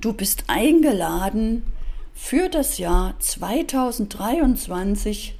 [0.00, 1.64] Du bist eingeladen,
[2.14, 5.34] für das Jahr 2023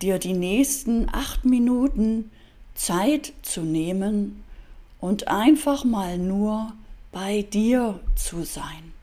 [0.00, 2.30] dir die nächsten acht Minuten
[2.74, 4.42] Zeit zu nehmen
[5.00, 6.72] und einfach mal nur
[7.12, 8.94] bei dir zu sein.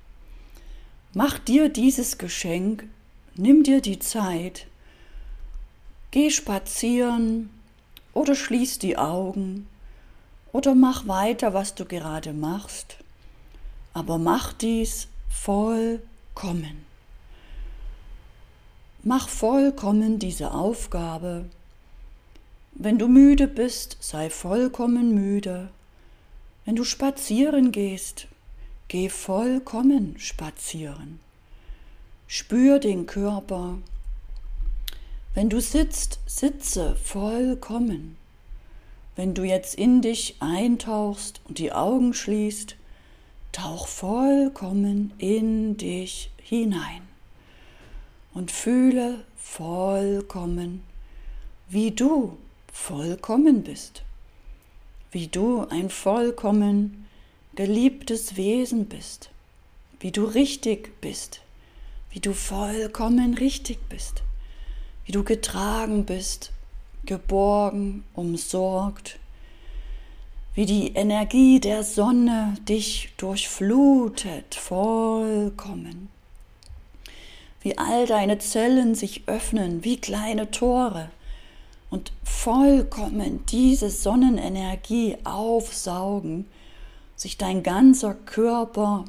[1.13, 2.85] Mach dir dieses Geschenk,
[3.35, 4.65] nimm dir die Zeit,
[6.09, 7.51] geh spazieren
[8.15, 9.67] oder schließ die Augen
[10.53, 12.97] oder mach weiter, was du gerade machst
[13.97, 16.85] aber mach dies vollkommen.
[19.01, 21.45] Mach vollkommen diese Aufgabe.
[22.73, 25.69] Wenn du müde bist, sei vollkommen müde.
[26.63, 28.27] Wenn du spazieren gehst,
[28.87, 31.19] geh vollkommen spazieren.
[32.27, 33.79] Spür den Körper.
[35.33, 38.15] Wenn du sitzt, sitze vollkommen.
[39.15, 42.75] Wenn du jetzt in dich eintauchst und die Augen schließt,
[43.57, 47.01] Tauch vollkommen in dich hinein.
[48.35, 50.83] Und fühle vollkommen,
[51.67, 52.37] wie du
[52.71, 54.03] vollkommen bist,
[55.09, 57.07] wie du ein vollkommen
[57.55, 59.31] geliebtes Wesen bist,
[60.01, 61.41] wie du richtig bist,
[62.11, 64.21] wie du vollkommen richtig bist,
[65.05, 66.51] wie du getragen bist,
[67.07, 69.17] geborgen, umsorgt,
[70.57, 76.09] wie die Energie der Sonne dich durchflutet vollkommen,
[77.61, 81.11] wie all deine Zellen sich öffnen wie kleine Tore.
[81.91, 86.47] Und vollkommen diese Sonnenenergie aufsaugen,
[87.15, 89.05] sich dein ganzer Körper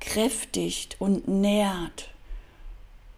[0.00, 2.10] kräftigt und nährt,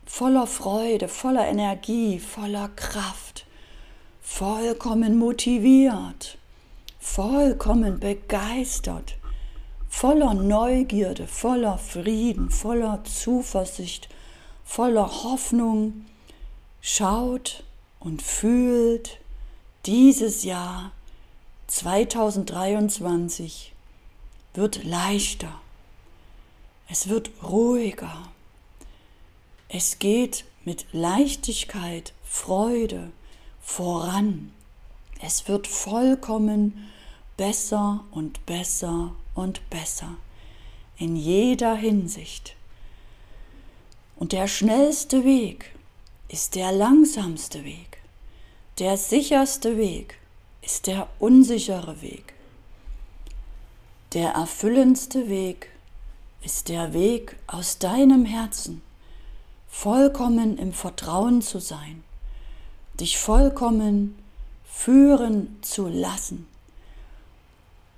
[0.04, 3.46] voller Freude, voller Energie, voller Kraft,
[4.20, 6.36] vollkommen motiviert
[7.06, 9.16] vollkommen begeistert,
[9.88, 14.10] voller Neugierde, voller Frieden, voller Zuversicht,
[14.64, 16.04] voller Hoffnung,
[16.82, 17.64] schaut
[18.00, 19.18] und fühlt
[19.86, 20.92] dieses Jahr
[21.68, 23.72] 2023
[24.52, 25.58] wird leichter,
[26.88, 28.28] es wird ruhiger,
[29.68, 33.10] es geht mit Leichtigkeit, Freude
[33.62, 34.52] voran,
[35.22, 36.90] es wird vollkommen
[37.36, 40.16] besser und besser und besser
[40.98, 42.56] in jeder Hinsicht.
[44.16, 45.74] Und der schnellste Weg
[46.28, 47.98] ist der langsamste Weg.
[48.78, 50.18] Der sicherste Weg
[50.62, 52.32] ist der unsichere Weg.
[54.14, 55.70] Der erfüllendste Weg
[56.42, 58.80] ist der Weg aus deinem Herzen,
[59.68, 62.02] vollkommen im Vertrauen zu sein,
[62.98, 64.18] dich vollkommen
[64.64, 66.46] führen zu lassen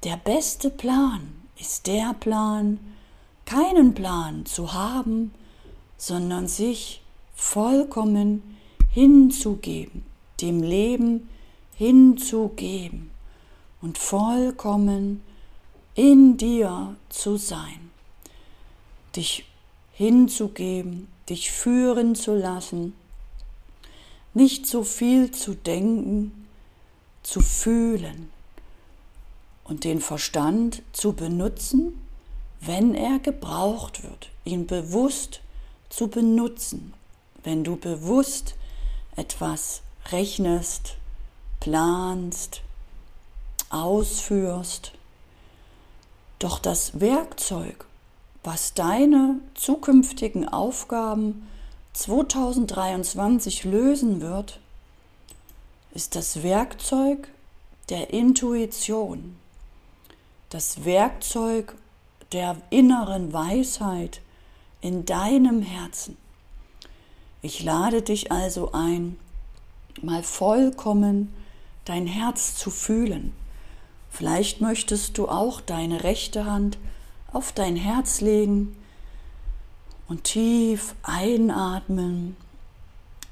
[0.04, 2.78] der beste Plan ist der Plan,
[3.44, 5.34] keinen Plan zu haben,
[5.96, 7.02] sondern sich
[7.34, 8.56] vollkommen
[8.92, 10.04] hinzugeben,
[10.40, 11.28] dem Leben
[11.74, 13.10] hinzugeben
[13.80, 15.22] und vollkommen
[15.94, 17.90] in dir zu sein,
[19.16, 19.46] dich
[19.92, 22.92] hinzugeben, dich führen zu lassen,
[24.32, 26.46] nicht so viel zu denken,
[27.24, 28.30] zu fühlen
[29.68, 32.00] und den Verstand zu benutzen,
[32.60, 35.40] wenn er gebraucht wird, ihn bewusst
[35.90, 36.94] zu benutzen,
[37.44, 38.56] wenn du bewusst
[39.16, 40.96] etwas rechnest,
[41.60, 42.62] planst,
[43.70, 44.92] ausführst.
[46.38, 47.84] Doch das Werkzeug,
[48.42, 51.48] was deine zukünftigen Aufgaben
[51.92, 54.60] 2023 lösen wird,
[55.94, 57.28] ist das Werkzeug
[57.88, 59.36] der Intuition,
[60.50, 61.74] das Werkzeug
[62.32, 64.20] der inneren Weisheit
[64.80, 66.16] in deinem Herzen.
[67.42, 69.18] Ich lade dich also ein,
[70.02, 71.32] mal vollkommen
[71.84, 73.32] dein Herz zu fühlen.
[74.10, 76.78] Vielleicht möchtest du auch deine rechte Hand
[77.32, 78.76] auf dein Herz legen
[80.08, 82.36] und tief einatmen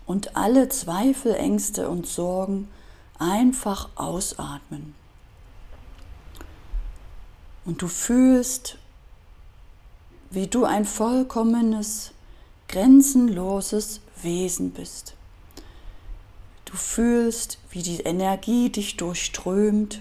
[0.05, 2.69] und alle Zweifel, Ängste und Sorgen
[3.19, 4.95] einfach ausatmen
[7.67, 8.79] und du fühlst,
[10.31, 12.13] wie du ein vollkommenes,
[12.69, 15.15] grenzenloses Wesen bist.
[16.65, 20.01] Du fühlst, wie die Energie dich durchströmt,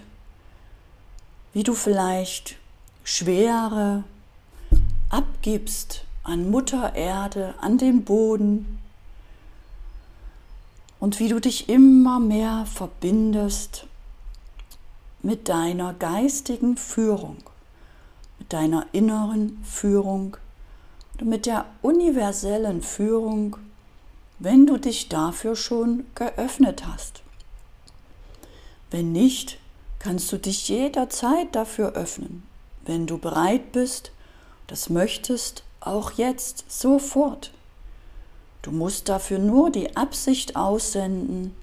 [1.54, 2.58] wie du vielleicht
[3.04, 4.04] Schwere
[5.10, 8.80] abgibst an Mutter Erde, an den Boden
[11.00, 13.86] und wie du dich immer mehr verbindest
[15.22, 17.38] mit deiner geistigen Führung
[18.46, 20.38] mit deiner inneren Führung
[21.20, 23.58] mit der universellen Führung,
[24.38, 27.24] wenn du dich dafür schon geöffnet hast.
[28.92, 29.58] Wenn nicht,
[29.98, 32.44] kannst du dich jederzeit dafür öffnen,
[32.86, 34.12] wenn du bereit bist,
[34.68, 37.52] das möchtest, auch jetzt, sofort.
[38.62, 41.56] Du musst dafür nur die Absicht aussenden,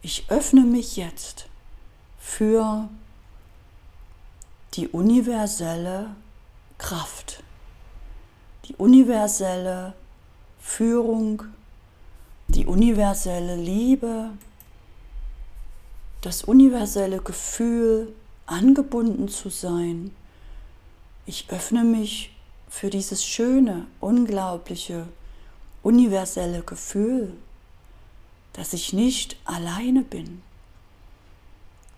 [0.00, 1.46] ich öffne mich jetzt
[2.20, 2.88] für
[4.74, 6.16] die universelle
[6.78, 7.42] Kraft,
[8.66, 9.94] die universelle
[10.58, 11.44] Führung,
[12.48, 14.30] die universelle Liebe,
[16.22, 18.12] das universelle Gefühl,
[18.46, 20.10] angebunden zu sein.
[21.26, 22.34] Ich öffne mich
[22.68, 25.06] für dieses schöne, unglaubliche,
[25.82, 27.32] universelle Gefühl,
[28.54, 30.42] dass ich nicht alleine bin.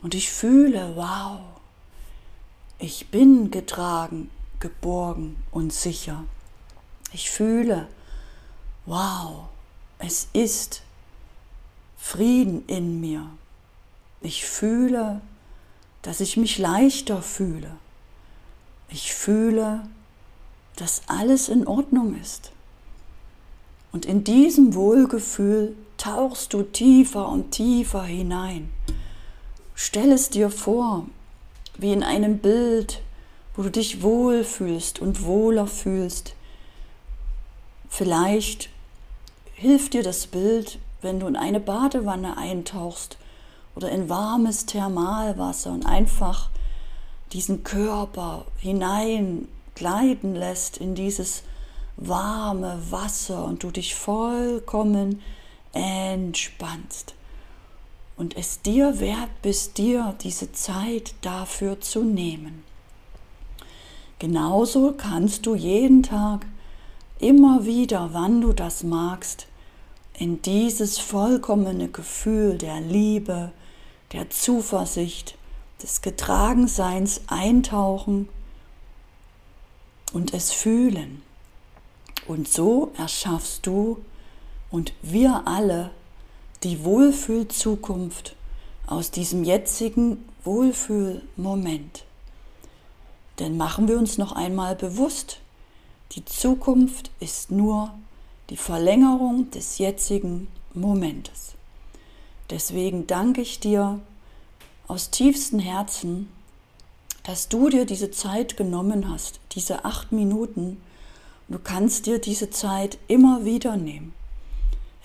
[0.03, 1.56] Und ich fühle, wow,
[2.79, 4.31] ich bin getragen,
[4.61, 6.25] geborgen und sicher.
[7.13, 7.89] Ich fühle,
[8.85, 9.49] wow,
[9.99, 10.83] es ist
[11.97, 13.29] Frieden in mir.
[14.21, 15.21] Ich fühle,
[16.03, 17.77] dass ich mich leichter fühle.
[18.89, 19.89] Ich fühle,
[20.77, 22.53] dass alles in Ordnung ist.
[23.93, 28.71] Und in diesem Wohlgefühl tauchst du tiefer und tiefer hinein.
[29.75, 31.07] Stell es dir vor,
[31.79, 33.03] wie in einem Bild,
[33.55, 36.35] wo du dich wohl fühlst und wohler fühlst.
[37.89, 38.69] Vielleicht
[39.55, 43.17] hilft dir das Bild, wenn du in eine Badewanne eintauchst
[43.75, 46.51] oder in warmes Thermalwasser und einfach
[47.33, 51.43] diesen Körper hinein gleiten lässt in dieses
[51.97, 55.23] warme Wasser und du dich vollkommen
[55.73, 57.16] entspannst
[58.17, 62.65] und es dir wert bist, dir diese Zeit dafür zu nehmen.
[64.19, 66.47] Genauso kannst du jeden Tag
[67.19, 69.47] immer wieder, wann du das magst,
[70.15, 73.53] in dieses vollkommene Gefühl der Liebe,
[74.13, 75.37] der Zuversicht,
[75.83, 78.31] des Getragenseins eintauchen
[80.15, 81.21] und es fühlen.
[82.27, 83.99] Und so erschaffst du
[84.71, 85.91] und wir alle
[86.67, 88.35] die Wohlfühlzukunft
[88.89, 92.05] aus diesem jetzigen Wohlfühlmoment.
[93.39, 95.39] Denn machen wir uns noch einmal bewusst,
[96.13, 97.95] die Zukunft ist nur
[98.51, 101.55] die Verlängerung des jetzigen Momentes.
[102.51, 104.01] Deswegen danke ich dir
[104.89, 106.29] aus tiefstem Herzen,
[107.23, 110.81] dass du dir diese Zeit genommen hast, diese acht Minuten.
[111.47, 114.15] Du kannst dir diese Zeit immer wieder nehmen.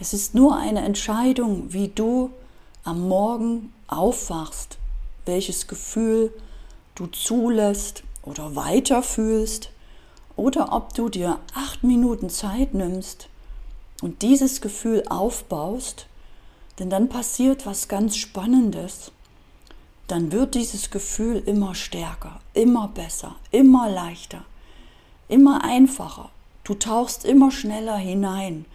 [0.01, 2.31] Es ist nur eine Entscheidung, wie du
[2.83, 4.79] am Morgen aufwachst,
[5.27, 6.33] welches Gefühl
[6.95, 9.69] du zulässt oder weiterfühlst
[10.35, 13.29] oder ob du dir acht Minuten Zeit nimmst
[14.01, 16.07] und dieses Gefühl aufbaust,
[16.79, 19.11] denn dann passiert was ganz Spannendes.
[20.07, 24.45] Dann wird dieses Gefühl immer stärker, immer besser, immer leichter,
[25.27, 26.31] immer einfacher.
[26.63, 28.65] Du tauchst immer schneller hinein.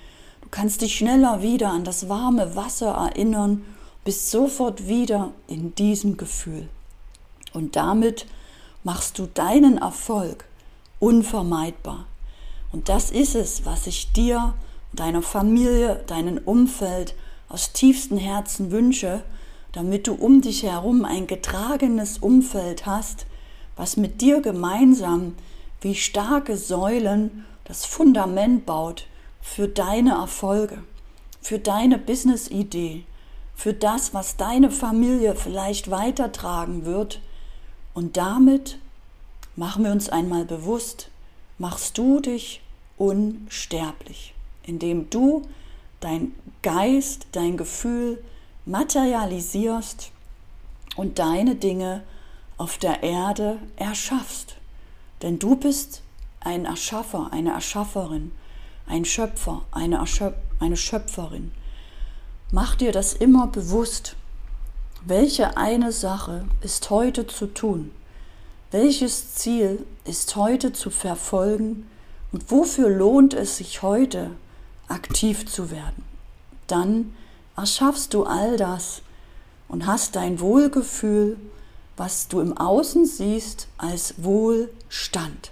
[0.46, 3.64] Du kannst dich schneller wieder an das warme Wasser erinnern,
[4.04, 6.68] bist sofort wieder in diesem Gefühl.
[7.52, 8.26] Und damit
[8.84, 10.44] machst du deinen Erfolg
[11.00, 12.06] unvermeidbar.
[12.70, 14.54] Und das ist es, was ich dir,
[14.92, 17.16] deiner Familie, deinem Umfeld
[17.48, 19.24] aus tiefstem Herzen wünsche,
[19.72, 23.26] damit du um dich herum ein getragenes Umfeld hast,
[23.74, 25.34] was mit dir gemeinsam
[25.80, 29.08] wie starke Säulen das Fundament baut
[29.46, 30.82] für deine Erfolge,
[31.40, 33.04] für deine Business-Idee,
[33.54, 37.22] für das, was deine Familie vielleicht weitertragen wird.
[37.94, 38.78] Und damit
[39.54, 41.10] machen wir uns einmal bewusst,
[41.56, 42.60] machst du dich
[42.98, 44.34] unsterblich,
[44.64, 45.42] indem du
[46.00, 48.22] dein Geist, dein Gefühl
[48.66, 50.10] materialisierst
[50.96, 52.02] und deine Dinge
[52.58, 54.56] auf der Erde erschaffst.
[55.22, 56.02] Denn du bist
[56.40, 58.32] ein Erschaffer, eine Erschafferin,
[58.86, 61.52] ein Schöpfer, eine, Erschöp eine Schöpferin.
[62.50, 64.16] Mach dir das immer bewusst.
[65.04, 67.90] Welche eine Sache ist heute zu tun?
[68.70, 71.88] Welches Ziel ist heute zu verfolgen
[72.32, 74.30] und wofür lohnt es sich heute
[74.88, 76.04] aktiv zu werden?
[76.66, 77.14] Dann
[77.56, 79.02] erschaffst du all das
[79.68, 81.36] und hast dein Wohlgefühl,
[81.96, 85.50] was du im Außen siehst, als Wohlstand.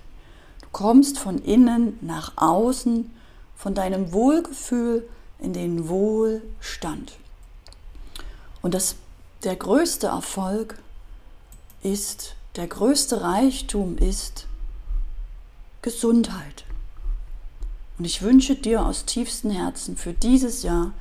[0.61, 3.11] Du kommst von innen nach außen,
[3.57, 5.09] von deinem Wohlgefühl
[5.39, 7.13] in den Wohlstand.
[8.63, 8.97] Und das,
[9.43, 10.79] der größte Erfolg
[11.83, 14.47] ist, der größte Reichtum ist
[15.83, 16.65] Gesundheit.
[17.99, 20.93] Und ich wünsche dir aus tiefstem Herzen für dieses Jahr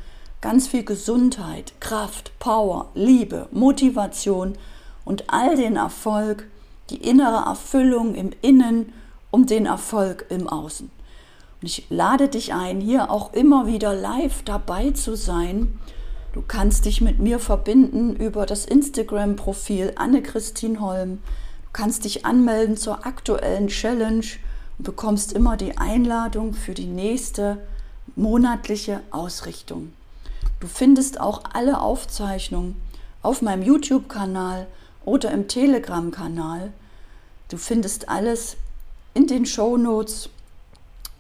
[0.42, 4.58] ganz viel Gesundheit, Kraft, Power, Liebe, Motivation
[5.06, 6.48] und all den Erfolg,
[6.90, 8.92] die innere Erfüllung im Innen
[9.32, 10.92] und den Erfolg im Außen.
[11.64, 15.80] Und ich lade dich ein, hier auch immer wieder live dabei zu sein.
[16.34, 21.20] Du kannst dich mit mir verbinden über das Instagram-Profil Anne-Christine Holm.
[21.62, 24.26] Du kannst dich anmelden zur aktuellen Challenge
[24.78, 27.60] und bekommst immer die Einladung für die nächste
[28.18, 29.94] monatliche Ausrichtung.
[30.60, 32.76] Du findest auch alle Aufzeichnungen
[33.22, 34.68] auf meinem YouTube-Kanal
[35.06, 36.74] oder im Telegram-Kanal.
[37.48, 38.58] Du findest alles
[39.14, 40.28] in den Show Notes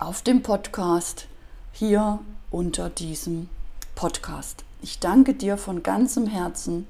[0.03, 1.27] auf dem Podcast
[1.71, 2.19] hier
[2.51, 3.47] unter diesem
[3.95, 4.65] Podcast.
[4.81, 6.87] Ich danke dir von ganzem Herzen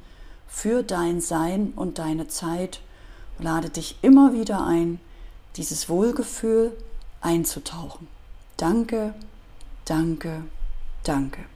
[0.47, 2.81] für dein Sein und deine Zeit
[3.37, 4.99] und lade dich immer wieder ein,
[5.57, 6.75] dieses Wohlgefühl
[7.21, 8.07] einzutauchen.
[8.57, 9.13] Danke,
[9.85, 10.43] danke,
[11.03, 11.52] danke.